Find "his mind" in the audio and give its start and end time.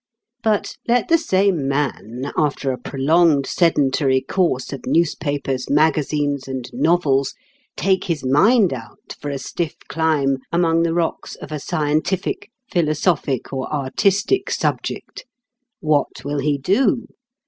8.05-8.73